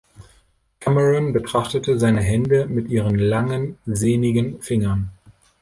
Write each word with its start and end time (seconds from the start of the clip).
Cameron 0.79 1.31
betrachtete 1.31 1.99
seine 1.99 2.21
Hände 2.23 2.65
mit 2.65 2.87
ihren 2.89 3.19
langen, 3.19 3.77
sehnigen 3.85 4.59
Fingern. 4.59 5.11